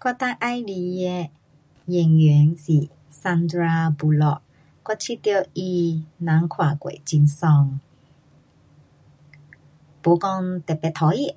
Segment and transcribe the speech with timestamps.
[0.00, 1.30] 我最喜欢的
[1.86, 4.40] 演员是 Sundra Bullock
[4.84, 7.78] 我觉得她人看过去很爽。
[10.02, 11.36] 没讲特别讨厌。